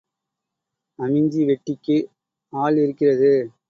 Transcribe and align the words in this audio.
அமிஞ்சி 0.99 1.41
வெட்டிக்கு 1.45 1.97
ஆள் 2.53 2.77
இருக்கிறது. 2.77 3.31